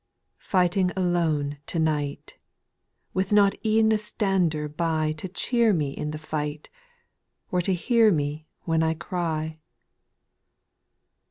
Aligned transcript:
/ 0.01 0.37
5. 0.39 0.49
Fighting 0.49 0.89
alone 0.97 1.59
to 1.67 1.77
night,— 1.77 2.35
With 3.13 3.31
not 3.31 3.53
e'en 3.63 3.91
a 3.91 3.99
stander 3.99 4.67
by 4.67 5.11
To 5.11 5.27
cheer 5.27 5.73
me 5.73 5.91
in 5.91 6.09
the 6.09 6.17
fight, 6.17 6.71
Or 7.51 7.61
to 7.61 7.75
hear 7.75 8.11
me 8.11 8.47
when 8.63 8.81
I 8.81 8.95
cry. 8.95 9.59